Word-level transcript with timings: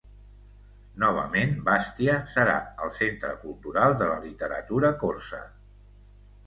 Novament 1.03 1.53
Bastia 1.67 2.15
serà 2.33 2.57
el 2.87 2.91
centre 3.01 3.35
cultural 3.45 3.99
de 4.03 4.11
la 4.15 4.19
literatura 4.27 4.95
corsa. 5.05 5.45